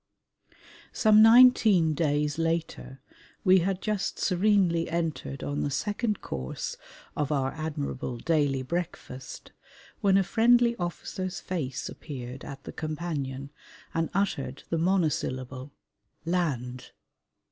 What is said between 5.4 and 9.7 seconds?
on the second course of our admirable daily breakfast